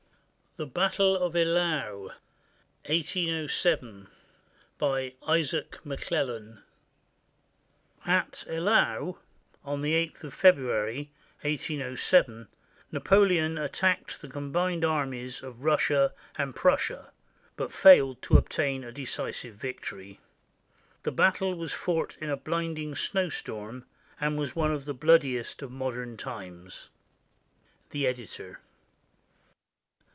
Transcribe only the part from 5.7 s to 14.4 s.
McLELLAN [At Eylau, on the 8th of February, 1807, Napoleon attacked the